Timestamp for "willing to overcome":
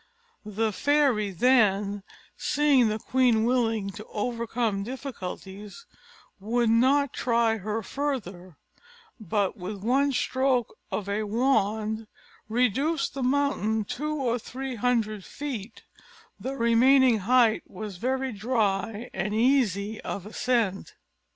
3.45-4.81